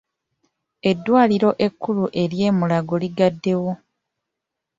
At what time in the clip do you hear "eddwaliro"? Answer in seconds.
0.91-1.49